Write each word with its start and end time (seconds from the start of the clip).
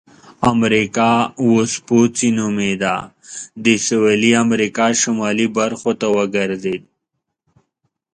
امریکا 0.53 1.11
وسپوچې 1.51 2.29
نومیده 2.37 2.95
د 3.63 3.65
سویلي 3.85 4.31
امریکا 4.45 4.85
شمالي 5.01 5.47
برخو 5.57 5.91
ته 5.99 6.07
وګرځېد. 6.17 6.83